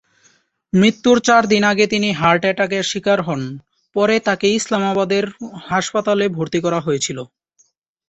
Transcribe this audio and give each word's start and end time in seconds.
মৃত্যুর 0.73 1.17
চার 1.19 1.43
দিন 1.47 1.63
আগে 1.63 1.85
তিনি 1.87 2.09
হার্ট 2.11 2.43
অ্যাটাকের 2.43 2.83
শিকার 2.83 3.19
হন 3.21 3.41
পরে 3.95 4.15
তাকে 4.19 4.47
ইসলামাবাদের 4.51 5.23
হাসপাতালে 5.65 6.25
ভর্তি 6.29 6.59
করা 6.61 6.79
হয়েছিল। 6.79 7.17